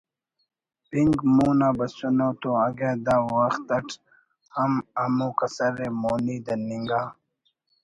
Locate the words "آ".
1.67-1.69